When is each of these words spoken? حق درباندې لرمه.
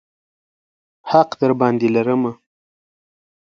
حق 1.09 1.29
درباندې 1.41 1.87
لرمه. 1.95 2.31